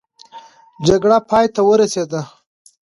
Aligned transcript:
جګړه 0.87 1.17
پای 1.29 1.45
ته 1.53 1.61
ورسېده. 1.67 2.21